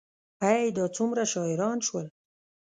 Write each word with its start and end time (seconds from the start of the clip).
ای، 0.47 0.61
دا 0.77 0.85
څومره 0.95 1.23
شاعران 1.33 1.77
شول 1.87 2.05